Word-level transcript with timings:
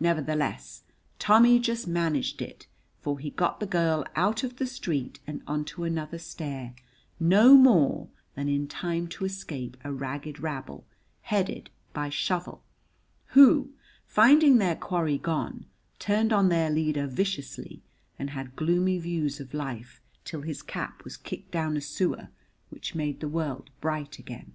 Nevertheless, 0.00 0.82
Tommy 1.20 1.60
just 1.60 1.86
managed 1.86 2.42
it, 2.42 2.66
for 3.00 3.20
he 3.20 3.30
got 3.30 3.60
the 3.60 3.66
girl 3.68 4.04
out 4.16 4.42
of 4.42 4.56
the 4.56 4.66
street 4.66 5.20
and 5.28 5.42
on 5.46 5.64
to 5.66 5.84
another 5.84 6.18
stair 6.18 6.74
no 7.20 7.54
more 7.54 8.08
than 8.34 8.48
in 8.48 8.66
time 8.66 9.06
to 9.06 9.24
escape 9.24 9.76
a 9.84 9.92
ragged 9.92 10.40
rabble, 10.40 10.84
headed 11.22 11.70
by 11.92 12.08
Shovel, 12.08 12.64
who, 13.26 13.70
finding 14.04 14.58
their 14.58 14.74
quarry 14.74 15.18
gone, 15.18 15.66
turned 16.00 16.32
on 16.32 16.48
their 16.48 16.68
leader 16.68 17.06
viciously, 17.06 17.80
and 18.18 18.30
had 18.30 18.56
gloomy 18.56 18.98
views 18.98 19.38
of 19.38 19.54
life 19.54 20.00
till 20.24 20.42
his 20.42 20.62
cap 20.62 21.04
was 21.04 21.16
kicked 21.16 21.52
down 21.52 21.76
a 21.76 21.80
sewer, 21.80 22.26
which 22.70 22.96
made 22.96 23.20
the 23.20 23.28
world 23.28 23.70
bright 23.80 24.18
again. 24.18 24.54